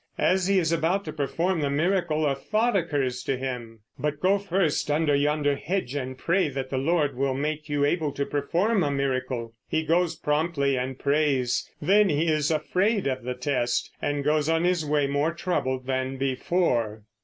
As 0.17 0.47
he 0.47 0.57
is 0.57 0.71
about 0.71 1.05
to 1.05 1.13
perform 1.13 1.61
the 1.61 1.69
miracle 1.69 2.25
a 2.25 2.33
thought 2.33 2.75
occurs 2.75 3.21
to 3.21 3.37
him: 3.37 3.81
"But 3.99 4.19
go 4.19 4.39
first 4.39 4.89
under 4.89 5.13
yonder 5.13 5.55
hedge 5.55 5.93
and 5.93 6.17
pray 6.17 6.49
that 6.49 6.71
the 6.71 6.79
Lord 6.79 7.15
will 7.15 7.35
make 7.35 7.69
you 7.69 7.85
able 7.85 8.11
to 8.13 8.25
perform 8.25 8.81
a 8.81 8.89
miracle." 8.89 9.53
He 9.67 9.83
goes 9.83 10.15
promptly 10.15 10.75
and 10.75 10.97
prays. 10.97 11.69
Then 11.79 12.09
he 12.09 12.25
is 12.25 12.49
afraid 12.49 13.05
of 13.05 13.21
the 13.21 13.35
test, 13.35 13.91
and 14.01 14.23
goes 14.23 14.49
on 14.49 14.63
his 14.63 14.83
way 14.83 15.05
more 15.05 15.35
troubled 15.35 15.85
than 15.85 16.17
before. 16.17 17.03